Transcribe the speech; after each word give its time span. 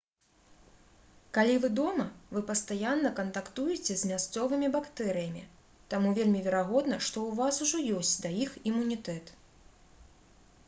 калі 1.37 1.55
вы 1.63 1.69
дома 1.79 2.05
вы 2.37 2.41
пастаянна 2.51 3.11
кантактуеце 3.19 3.97
з 4.03 4.09
мясцовымі 4.11 4.69
бактэрыямі 4.77 5.43
таму 5.95 6.13
вельмі 6.19 6.41
верагодна 6.47 6.99
што 7.09 7.17
ў 7.27 7.31
вас 7.41 7.61
ужо 7.67 7.83
ёсць 7.97 8.15
да 8.23 8.31
іх 8.47 8.57
імунітэт 8.73 9.25